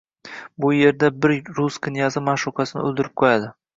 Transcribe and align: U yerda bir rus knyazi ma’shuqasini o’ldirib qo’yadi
U 0.69 0.69
yerda 0.77 1.11
bir 1.25 1.35
rus 1.59 1.77
knyazi 1.89 2.25
ma’shuqasini 2.31 2.87
o’ldirib 2.89 3.15
qo’yadi 3.25 3.53